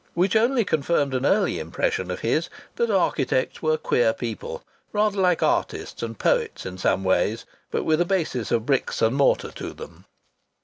[0.15, 5.43] Which only confirmed an early impression of his that architects were queer people rather like
[5.43, 9.73] artists and poets in some ways, but with a basis of bricks and mortar to
[9.75, 10.05] them.